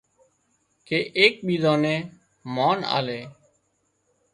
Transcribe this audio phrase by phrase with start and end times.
[0.87, 1.99] ڪي ايڪ ٻيزان نين
[2.55, 3.21] مانَ آلي